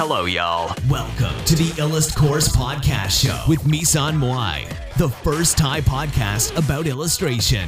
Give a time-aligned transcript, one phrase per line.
[0.00, 0.76] Hello, y'all.
[0.90, 6.84] Welcome to the Illust Course Podcast Show with Misan Moai, the first Thai podcast about
[6.94, 7.66] illustration.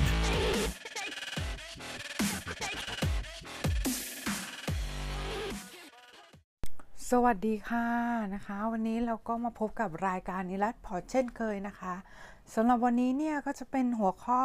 [7.10, 7.86] สวัสดีค่ะ
[8.34, 11.94] นะคะ วันนี้เราก็มาพบกับรายการนิรัตพอร์ตเช่นเคยนะคะ
[12.54, 14.42] สำหรับวันนี้เนี่ยก็จะเป็นหัวข้อ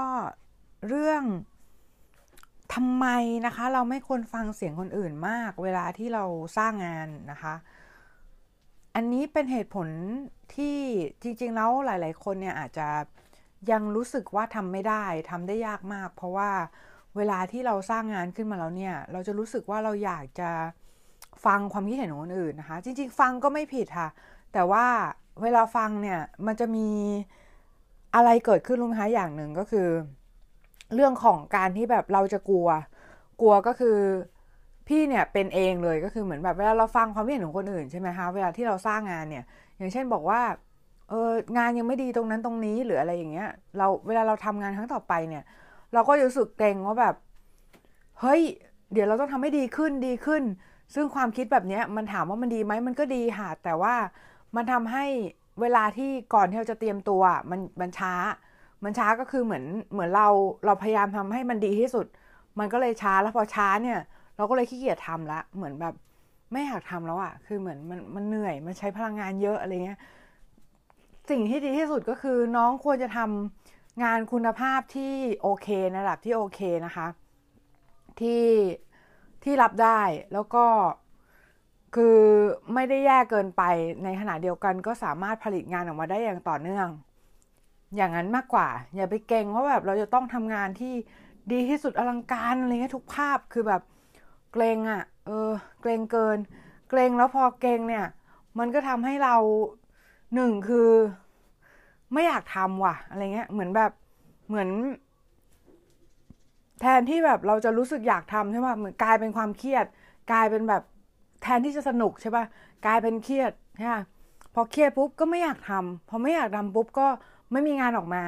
[0.88, 1.24] เรื่อง
[2.74, 3.06] ทำไม
[3.46, 6.24] นะคะเราไม่ควรฟังเสียงคนอื่นมาก เวลาที่เรา
[6.58, 7.54] สร้างงานนะคะ
[8.96, 9.88] อันนี้เป็นเหตุผล
[10.56, 10.78] ที่
[11.22, 12.88] จริงๆแล้วหลายๆ คนเนี่ยอาจจะ
[13.72, 16.50] ยังรู้สึกว่าทำไม่ได้ทำได้ยากมาก เพราะว่า
[17.18, 20.50] เวลาที่เราสร้างงานขึ้นมาแล้วเนี่ย เราจะรู้สึกว่าเราอยากจะ
[21.46, 24.10] ฟังความคิดเห็นของคนอื่นนะคะ จริง ๆ ฟังก็ไม่ผิดค่ะ
[24.54, 24.86] แต่ว่า
[25.42, 26.90] เวลาฟังเนี่ยมันจะมี
[28.16, 29.88] อะไรเกิดขึ้นรู้ไหมคะอย่างหนึ่งก็คือ
[30.96, 32.68] เรื่องของการที่แบบเราจะกลัว
[33.42, 33.98] กลัวก็คือ
[34.88, 39.44] พี่เนี่ยเป็นเองเลยก็คือเหมือนแบบเวลาเราฟังความเห็นของคนอื่นใช่ไหมคะเวลาที่เราสร้างงานเนี่ย
[39.78, 40.42] อย่างเช่นบอกว่า
[41.10, 45.44] เอองานยังไม่ดีตรงนั้นตรงนี้หรืออะไรอย่างเงี้ย เราเวลาเราทำงานครั้งต่อไปเนี่ย
[45.94, 47.16] เราก็รู้สึกเกรงว่าแบบ
[48.20, 48.42] เฮ้ย
[48.94, 50.44] เดี๋ยวเราต้องทำให้ดีขึ้นดีขึ้น
[50.96, 53.96] ซึ่งความคิดแบบนี้มันถามว่ามันดีไหมมันก็ดีค่ะแต่ว่า
[54.56, 55.06] มันทำให้
[55.62, 57.22] เวลาที่ก่อนที่เราจะเตรียมตัว
[57.52, 58.14] มันมันช้า
[58.84, 60.28] มันช้าก็คือเหมือนเหมือนเรา
[60.66, 62.06] เราพยายามทำให้มันดีที่สุด
[62.60, 64.00] มันก็เลยช้าแล้วพอช้าเนี่ย
[64.36, 65.94] เราก็เลยขี้เกียจทำละเหมือนแบบ
[66.52, 70.00] ไม่อยากทำแล้วอะคือเหมือนมันมันเหนื่อยมันใช้พลังงานเยอะอะไรเงี้ย
[71.30, 77.08] สิ่งที่ดีที่สุดก็คือน้องควรจะทำงานคุณภาพที่โอเคในระดับที่โอเคนะคะ
[78.20, 78.46] ที่
[79.44, 80.02] ที่รับได้
[80.34, 80.66] แล้วก็
[81.96, 82.18] คือ
[82.74, 83.64] ไม่ได้แย่เกินไป
[84.04, 86.88] ในขณะเดียวกันก็สามารถผลิตงานออกมาได้อย่างต่อเนื่อง
[87.96, 90.94] อย่างนั้นมากกว่า อย่าไปเก่งว่าแบบเราจะต้องทำงานที่
[91.52, 93.82] ดีที่สุดอลังการอะไรเงี้ยทุกภาพคือแบบ
[94.54, 95.52] เกรงอะ่ะ เออ
[95.82, 96.38] เกรงเกิน
[96.90, 98.06] เกรงแล้วพอเกรงเนี่ย
[98.60, 99.36] มันก็ทำให้เรา
[100.36, 100.90] หนึ่งคือ
[102.14, 103.92] ไม่อยากทำว่ะ อะไรเงี้ยเหมือนแบบ
[104.48, 104.70] เหมือน
[106.82, 109.86] แทนที่แบบเราจะรู้สึกอยากทำใช่ป่ะเหมือนกลายเป็นความเครียด
[110.32, 110.84] กลายเป็นแบบ
[111.42, 112.46] แทนที่จะสนุกใช่ป่ะ
[112.86, 114.04] กลายเป็นเครียดใช่ปะ
[114.54, 117.08] พอเครียดปุ๊บก็ไม่อยากทำพอไม่อยากทำปุ๊บก็
[117.52, 118.24] ไม่มีงานออกมา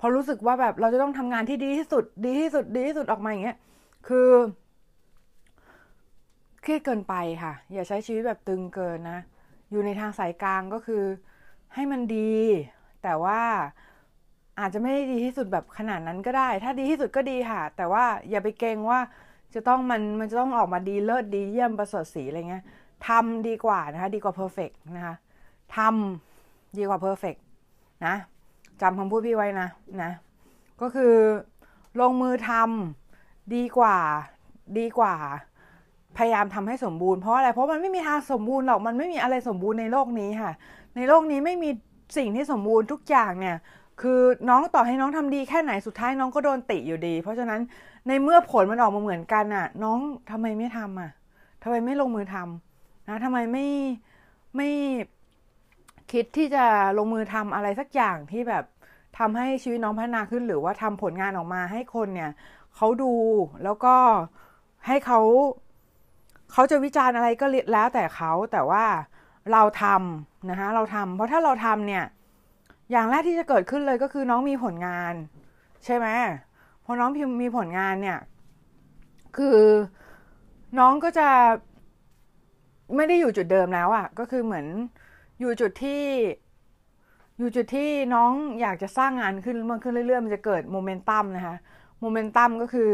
[0.00, 3.58] พอรู้สึกว่าแบบเราจะต้องทำงานที่ดีที่สุด ดีที่สุด ดีที่สุดออกมาอย่างเงี้ย
[4.08, 4.28] คือ
[6.62, 9.20] เครียดเกินไปค่ะ อย่าใช้ชีวิตแบบตึงเกินนะ
[9.70, 11.04] อยู่ในทางสายกลางก็คือ
[11.74, 12.34] ให้มันดี
[13.02, 13.40] แต่ว่า
[14.60, 19.00] อาจจะไม่ได้ดีที่สุดแบบขนาดนั้นก็ได้ ถ้าดีที่สุดก็ดีค่ะ แต่ว่าอย่าไปเกรงว่า
[19.54, 22.64] จะต้องมันมันจะต้องออกมาดีเลิศดีเยี่ยมประเสริฐศรีอะไรเงี้ย
[23.08, 25.14] ทำดีกว่านะคะ ดีกว่า perfect นะคะ
[25.76, 27.34] ทำดีกว่า perfect
[28.06, 28.14] นะ
[28.82, 29.68] จำคำพูดพี่ไว้นะ
[30.02, 30.12] นะ
[30.80, 31.14] ก็คือ
[32.00, 33.96] ลงมือทำดีกว่า
[34.78, 35.14] ดีกว่า
[36.16, 40.52] พยายามทำให้สมบูรณ์เพราะอะไรเพราะมันไม่มีทางสมบูรณ์หรอกมันไม่มีอะไรสมบูรณ์ในโลกนี้ค่ะ
[40.96, 41.70] ในโลกนี้ไม่มี
[42.16, 43.56] สิ่งที่สมบูรณ์ทุกอย่างเนี่ย
[44.00, 47.60] คือน้องต่อให้น้องทำดีแค่ไหนสุดท้ายน้องก็โดนติอยู่ดี เพราะฉะนั้น
[48.06, 49.98] ในเมื่อผลมันออกมาเหมือนกันอะ น้อง
[50.30, 51.10] ทำไมไม่ทำอะ
[51.62, 53.66] ทำไมไม่ลงมือทำนะทำไมไม่
[54.56, 54.70] ไม่
[56.12, 56.64] คิดที่จะ
[56.98, 58.64] ลงมือทำอะไรสักอย่างที่แบบ
[59.18, 62.30] ทำให้ชีวิตน้องพัฒนาขึ้น หรือว่าทำผลงานออกมาให้คนเนี่ย
[62.76, 63.14] เขาดู
[63.64, 63.96] แล้วก็
[64.86, 65.20] ให้เขา
[66.52, 68.84] เขาจะวิจารณ์อะไรก็แล้วแต่เขาแต่ว่า
[69.52, 72.04] เราทำนะคะเราทำเพราะถ้าเราทำเนี่ย
[72.90, 75.14] อย่างแรกที่จะเกิดขึ้นเลยก็คือน้องมีผลงาน
[75.84, 76.06] ใช่ไหม
[76.84, 78.18] พอน้องพิมมีผลงานเนี่ย
[79.36, 79.58] คือ
[80.78, 81.28] น้องก็จะ
[82.96, 84.66] ไม่ได้อยู่จุดเดิมแล้วอะ่ะ ก็คือเหมือน
[85.40, 86.04] อยู่จุดที่
[87.38, 91.56] อยู่จุดที่น้องอยากจะสร้างงานขึ้นมันขึ้นเรื่อยๆ มันจะเกิดโมเมนตัมนะคะ
[92.00, 92.92] โมเมนตัมก็คือ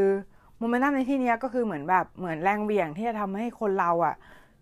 [0.58, 4.14] โมเมนตัมในที่นี้ก็คือเหมือนแบบเหมือนแรงเบี่ยงที่จะทำให้คนเราอะ่ะ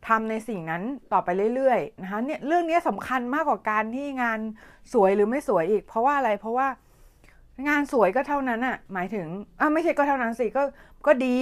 [0.09, 0.83] ทำในสิ่งนั้น
[1.13, 4.39] ต่อไปเรื่อยๆนะคะเนี่ยเรื่องนี้สำคัญมากกว่าการที่งาน
[4.93, 6.69] สวยหรือไม่สวยอีก เพราะว่าอะไรเพราะว่า
[7.69, 9.27] งานสวยก็เท่านั้นอะหมายถึง
[9.61, 10.63] อะไม่ใช่ก็เท่านั้นสิก็
[11.07, 11.39] ก็ดี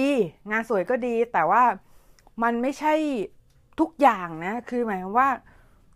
[0.51, 1.63] งานสวยก็ดี แต่ว่า
[2.43, 2.93] มันไม่ใช่
[3.79, 5.29] ทุกอย่างนะ คือหมายความว่า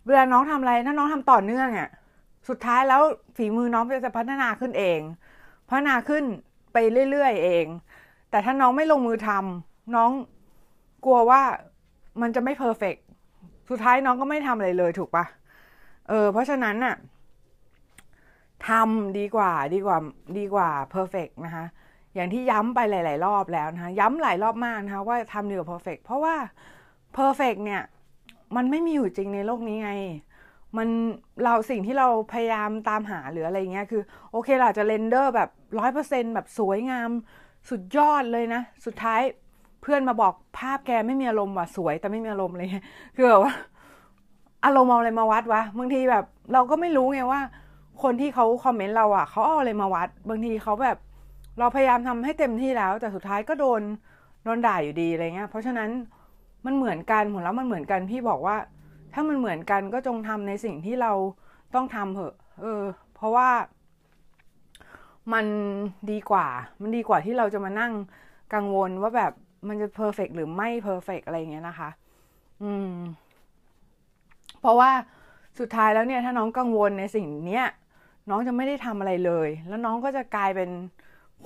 [0.07, 1.89] เวลาน้องทำอะไรถ้าน้องทำต่อเนื่องอะ
[2.49, 3.01] สุดท้ายแล้ว
[3.37, 4.99] ฝีมือน้องจะพัฒนาขึ้นเอง
[5.69, 6.23] พัฒนาขึ้น
[6.73, 6.77] ไป
[7.11, 7.65] เรื่อยๆเอง
[8.29, 10.11] แต่ถ้าน้องไม่ลงมือทำน้อง
[11.05, 11.41] กลัวว่า
[12.21, 12.95] มันจะไม่ perfect
[13.69, 15.25] สุดท้ายน้องก็ไม่ทำอะไรเลยถูกปะ
[16.09, 16.95] เออ เพราะฉะนั้นน่ะ
[18.69, 19.97] ทำดีกว่าดีกว่า
[20.37, 21.65] ดีกว่า perfect นะคะ
[22.15, 26.35] อย่างที่ย้ำไปหลาย ๆ รอบแล้วนะคะ ย้ำหลายรอบมากนะคะว่าทำดีกว่า perfect เพราะว่า
[27.13, 27.81] perfect เนี่ย
[28.56, 29.92] มันไม่มีอยู่จริงในโลกนี้ไง
[30.77, 30.88] มัน
[31.44, 34.01] เราสิ่งที่เราพยายามตามหาหรืออะไรเงี้ยคือ
[34.31, 35.50] โอเคเราจะเรนเดอร์แบบ
[35.80, 37.09] ร้อยเปอร์เซ็นแบบสวยงาม
[37.69, 39.21] สุดยอดเลยนะ สุดท้าย
[39.81, 42.69] เพื่อนมาบอกภาพแกไม่มีอารมณ์ว่ะสวยแต่ไม่มีอารมณ์เลย
[43.15, 43.53] คือแบบว่า
[44.65, 47.41] อารมณ์เอาอะไรมาวัดวะบางทีแบบ เราก็ไม่รู้ไงว่า
[48.03, 50.98] คนที่เขาคอมเมนต์เราอะเขาเอาอะไรมาวัด บางทีเขาแบบ
[51.59, 53.81] เราพยายามทำให้เต็มที่แล้ว แต่สุดท้ายก็โดน
[54.44, 55.89] โดนด่าอยู่ดีอะไรเงี้ย เพราะฉะนั้น
[56.65, 58.57] มันเหมือนกันผลแล้วมันเหมือนกันพี่บอกว่า
[59.13, 61.12] ถ้ามันเหมือนกันก็จงทำในสิ่งที่เรา
[61.75, 62.83] ต้องทำเถอะ เออ
[63.15, 63.50] เพราะว่า
[65.33, 65.45] มัน
[66.12, 66.47] ดีกว่า
[66.81, 67.94] มันดีกว่าที่เราจะมานั่ง
[68.53, 69.31] กังวลว่าแบบ
[69.67, 71.89] มันจะเพอร์เฟกหรือไม่เพอร์เฟกอะไรเงี้ยนะคะ
[72.63, 72.91] อืม
[74.62, 74.91] เพราะว่า
[75.59, 77.65] สุดท้ายแล้วเนี่ย ถ้าน้องกังวลในสิ่งเนี้ย
[78.29, 80.69] น้องจะไม่ได้ทำอะไรเลย แล้วน้องก็จะกลายเป็น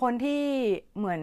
[0.02, 0.42] คนที่
[0.98, 1.22] เหมือน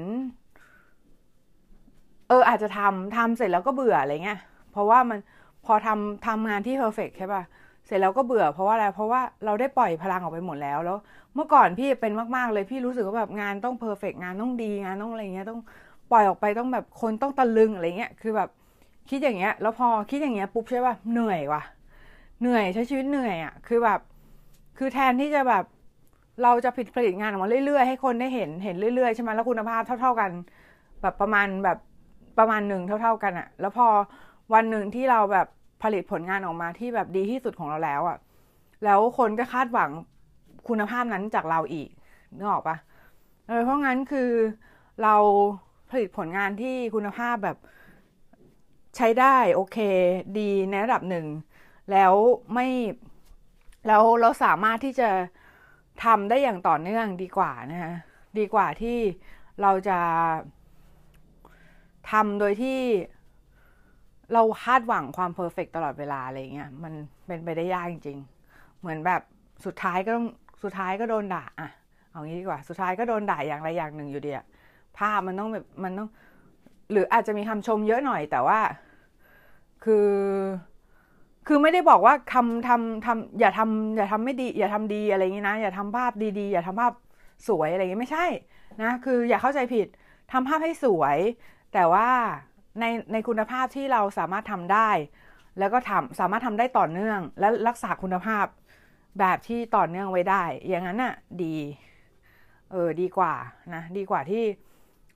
[2.28, 4.38] เอออาจจะทำทำเสร็จแล้วก็เบื่ออะไรเงี้ย
[4.72, 5.18] เพราะว่ามัน
[5.64, 7.42] พอทำทำงานที่ perfect ใช่ปะ่ะ
[7.86, 10.98] เสร็จแล้วก็เบื่อ เพราะว่าอะไร เพราะว่าเราได้ปล่อยพลังออกไปหมดแล้ว แล้ว
[11.34, 15.60] เมื่อก่อนพี่เป็นมากๆเลย พี่รู้สึกว่าแบบงานต้อง perfect งานต้องดีงานต้องอะไรเงี้ยต้อง
[16.10, 18.48] ปล่อยออกไปต้องแบบคนต้องตะลึงอะไรเงี้ย คือแบบ
[19.10, 21.62] คิดอย่างเงี้ย แล้วพอคิดอย่างเงี้ยปุ๊บใช่ป่ะ เหนื่อยว่ะ
[22.40, 24.00] เหนื่อยใช้ชีวิตเหนื่อยอะ คือแบบ
[24.78, 25.64] คือแทนที่จะแบบ
[26.42, 30.30] เราจะผลิตผลิตงานออกมาเรื่อยๆ ให้คนได้เห็น เห็นเรื่อยๆ ใช่ไหมแล้วคุณภาพเท่า ๆกัน
[31.02, 31.78] แบบประมาณแบบ
[32.38, 33.88] ประมาณหนึ่งเท่า ๆกันอะแล้วพอ
[34.54, 35.46] วันหนึ่งที่เราแบบ
[35.82, 38.18] ผลิตผลงานออกมาที่แบบดีที่สุดของเราแล้วอะ
[38.84, 39.90] แล้วคนก็คาดหวัง
[40.68, 41.88] คุณภาพนั้นจากเราอีก
[42.36, 42.76] นึกออกปะ
[43.48, 44.30] เออเพราะงั้นคือ
[45.02, 45.14] เรา
[45.90, 47.56] ผลิตผลงานที่คุณภาพแบบ
[48.96, 49.78] ใช้ได้โอเค
[50.38, 51.26] ดีในระดับหนึ่ง
[51.92, 52.12] แล้ว
[52.54, 52.68] ไม่
[53.86, 55.10] แล้วเราสามารถที่จะ
[56.04, 57.92] ทำได้อย่างต่อเนื่องดีกว่านะคะ
[58.38, 58.98] ดีกว่าที่
[59.62, 59.98] เราจะ
[62.10, 62.78] ทำโดยที่
[64.32, 66.94] เราคาดหวังความเพอร์เฟกตลอดเวลาอะไรเงี้ยมัน
[67.26, 68.18] เป็นไปได้ยากจริง
[68.48, 69.22] ๆ เหมือนแบบ
[69.64, 70.26] สุดท้ายก็ต้อง
[70.62, 71.70] สุดท้ายก็โดนด่าอะ
[72.10, 74.44] เอางี้ดีกว่า สุดท้ายก็โดนด่าอย่างไรอย่างหนึ่งอยู่ดีอะ
[74.98, 76.08] ภาพมันต้องแบบมันต้อง
[76.92, 78.58] หรืออาจจะมีคำชมเยอะหน่อยแต่ว่า
[79.84, 80.08] คือ
[81.46, 86.92] คือไม่ได้บอกว่าทำทำทำอย่าทำอย่าทำไม่ดี อย่าทำดีอะไรอย่างนี้นะอย่าทำภาพดีๆ อย่าทำภาพ
[87.48, 88.26] สวยอะไรอย่างนี้ไม่ใช่
[88.82, 89.86] นะ คืออย่าเข้าใจผิด
[90.32, 91.18] ทำภาพให้สวย
[91.78, 92.10] แต่ว่า
[92.80, 94.90] ในในคุณภาพที่เราสามารถทำได้
[95.58, 98.46] แล้วก็ทำสามารถทำได้ต่อเนื่อง และรักษาคุณภาพ
[99.18, 101.56] แบบที่ต่อเนื่องไว้ได้ อย่างนั้นน่ะดี
[102.70, 103.34] เออดีกว่า
[103.74, 104.44] นะดีกว่าที่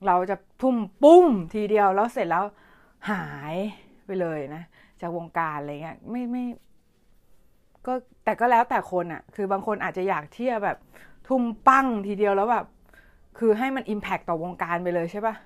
[0.07, 2.45] เราจะทุ่มปุ้มทีเดียวแล้วเสร็จแล้ว
[3.11, 3.55] หาย
[4.07, 4.63] ไปเลยนะ
[5.01, 6.45] จากวงการอะไรเงี้ยไม่ไม่
[7.87, 7.93] ก็
[8.25, 10.79] แต่ก็แล้วแต่คนอะ่ะคือบางคนอาจจะอยากเที่จะแบบ
[11.29, 12.67] ทุ่มปั้งทีเดียวแล้วแบบ
[13.39, 15.37] คือให้มันอิมแพคต่อวงการไปเลยใช่ปะ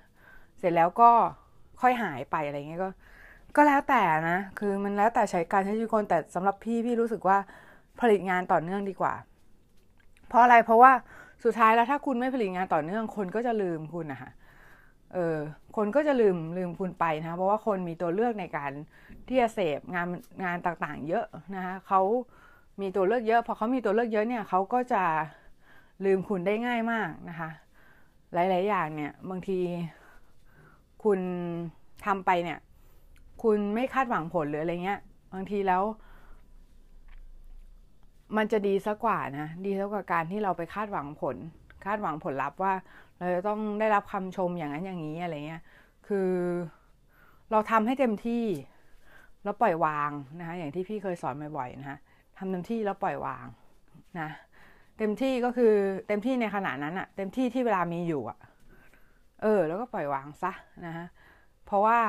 [0.64, 1.10] ร็จแล้วก็
[1.80, 2.88] ค่อยหายไปอะไรเงี้ยก็
[3.56, 7.38] ก็แล้วแต่นะ คือมันแล้วแต่ใช้การใช้ชีวิตคนแต่สำหรับพี่พี่รู้สึกว่า
[8.00, 9.14] ผลิตงานต่อเนื่องดีกว่า
[10.28, 10.92] เพราะอะไรเพราะว่า
[11.44, 14.30] สุดท้ายแล้วถ้าคุณไม่ผลิตงานต่อเนื่อง คนก็จะลืมคุณนะคะ
[15.14, 15.38] เออ
[15.76, 18.72] คนก็จะลืมลืมคุณไปนะเพราะว่าคนมีตัวเลือกในการ
[19.28, 20.06] ที่จะเสพงาน
[20.44, 21.24] งานต่างๆ เยอะ
[21.54, 22.00] นะคะเขา
[22.80, 25.02] มีตัวเลือกเยอะพอเขามีตัวเลือกเยอะเนี่ยเขาก็จะ
[26.04, 27.50] ลืมคุณได้ง่ายมากนะคะ
[28.32, 29.58] หลาย ๆ อย่างเนี่ย บางที
[31.04, 31.20] คุณ
[32.06, 32.58] ทำไปเนี่ย
[33.42, 35.00] คุณไม่คาดหวังผลหรืออะไรเงี้ย
[35.32, 35.82] บางทีแล้ว
[38.36, 41.36] มันจะดีสักกว่านะ ดีสักกว่าการที่เราไปคาดหวังผล
[41.84, 42.72] คาดหวังผลลัพธ์ว่า
[43.18, 45.62] เราจะต้องได้รับคำชมอย่างนั้นอย่างนี้อะไรเงี้ย
[46.08, 46.30] คือ
[47.50, 48.44] เราทำให้เต็มที่
[49.44, 51.98] แล้วปล่อยวางนะคะอย่างที่พี่เคยสอนบ่อยๆนะคะ
[52.38, 53.46] ทำเต็มที่แล้วปล่อยวาง
[54.20, 54.28] นะ
[54.98, 55.72] เต็มที่ก็คือ
[56.06, 58.38] เต็มที่ในขณะนั้นอะเต็มที่ที่เวลามีอยู่อะ
[59.44, 60.52] เออ แล้วก็ปล่อยวางซะ
[60.86, 61.06] นะฮะ
[61.66, 62.00] เพราะว่า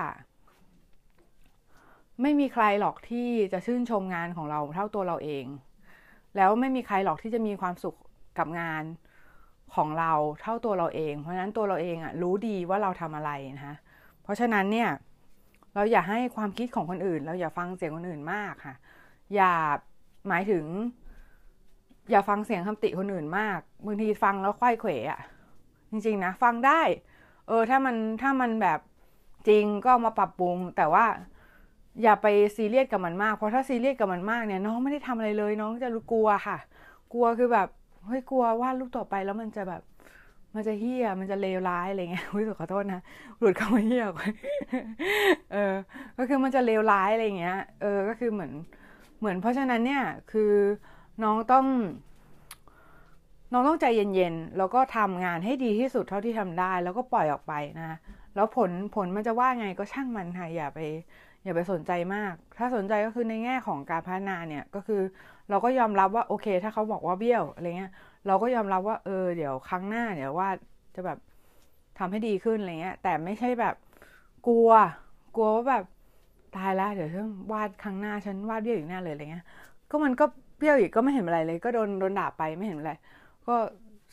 [2.21, 5.45] ไม่มีใครหรอกที่จะชื่นชมงานของเราเท่าตัวเราเอง
[6.35, 7.95] แล้วไม่มีใครหรอกที่จะมีความสุข
[8.37, 8.83] กับงาน
[9.75, 10.11] ของเรา
[10.41, 13.75] เท่าตัวเราเอง เพราะฉะนั้นตัวเราเองอะรู้ดีว่าเราทำอะไรนะคะ
[14.23, 14.89] เพราะฉะนั้นเนี่ย
[15.75, 18.75] เราอย่าให้ความคิดของคนอื่น เราอย่าฟังเสียงคนอื่นมากค่ะ
[19.35, 19.53] อย่า
[20.27, 20.65] หมายถึง
[22.11, 25.19] อย่าฟังเสียงคำติคนอื่นมากบางทีฟังแล้วค่อยเขวอะ
[25.91, 26.81] จริงๆนะ ฟังได้
[27.47, 28.79] เออถ้ามันถ้ามันแบบ
[29.47, 31.05] จริงก็มาปรับปรุง แต่ว่า
[32.03, 36.57] อย่าไปซีเรียสกับมันมาก เพราะถ้าซีเรียสกับมันมากเนี่ยน้องไม่ได้ทำอะไรเลย น้องจะรู้กลัวค่ะ
[37.13, 37.67] กลัวคือแบบ
[38.05, 39.81] เฮ้ยกลัววาดรูปต่อไปแล้วมันจะแบบ
[40.55, 43.01] มันจะเฮี้ยมันจะเลวร้ายอะไรเงี้ยอุ้ยขอโทษนะ
[43.39, 44.19] หลุดคำว่าเฮี้ยไป
[45.53, 45.73] เออ
[46.17, 48.51] ก็คือมันจะเลวร้ายอะไรเงี้ย เออก็คือเหมือน
[49.19, 50.51] เหมือนเพราะฉะนั้นเนี่ยคือ
[51.23, 51.65] น้องต้อง
[53.51, 57.97] น้องต้องใจเย็นๆ แล้วก็ทำงานให้ดีที่สุดเท่าที่ทำได้ แล้วก็ปล่อยออกไปนะ
[58.35, 60.79] แล้วผลผลมันจะว่าไงก็ช่างมันค่ะอย่าไป
[61.43, 65.01] อย่าไปสนใจมาก ถ้าสนใจก็คือในแง่ของการพัฒนาเนี่ยก็คือ
[65.49, 67.91] เราก็ยอมรับว่าโอเค ถ้าเขาบอกว่าเบี้ยวอะไรเงี้ย
[68.27, 70.49] เราก็ยอมรับว่าเออเดี๋ยวครั้งหน้าเดี๋ยวว่า
[70.95, 71.17] จะแบบ
[71.99, 73.75] ทำให้ดีขึ้นอะไรเงี้ย แต่ไม่ใช่แบบ
[74.47, 74.69] กลัว
[75.35, 75.83] กลัวว่าแบบ
[76.55, 79.45] ตายแล้วเดี๋ยวฉันวาดครั้งหน้าฉันวาดเบี้ยวอีกหน้าเลยอะไรเงี้ย
[79.89, 80.25] ก็มันก็
[80.57, 82.93] เบี้ยวอีกก็ไม่เห็นอะไรเลย ก็โดนโดนด่าไปไม่เห็นอะไร
[83.47, 83.55] ก็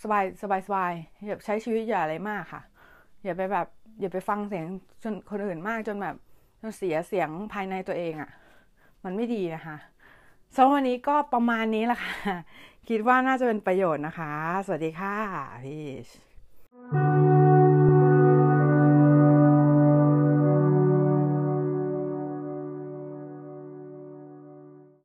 [0.02, 0.92] สบายสบายสบาย
[1.26, 2.62] อย่าใช้ชีวิตอย่าอะไรมากค่ะ
[3.24, 3.66] อย่าไปแบบ
[4.00, 4.64] อย่าไปฟังเสียง
[5.02, 6.16] จนคนอื่นมากจนแบบ
[6.60, 8.30] จนเสียเสียงภายในตัวเองอะ่ะ
[9.04, 9.76] มันไม่ดีนะคะ
[10.54, 12.12] สำหรับวันนี้ก็ประมาณนี้แหละค่ะ
[12.88, 14.32] คิดว่าน่าจะเป็นประโยชน์นะคะ
[14.66, 15.16] สวัสดีค่ะ
[15.64, 16.31] พี่